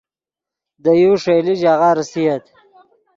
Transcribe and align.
دے 0.83 0.91
یو 1.01 1.13
ݰئیلے 1.23 1.53
ژاغہ 1.61 1.89
ریسییت 1.97 2.43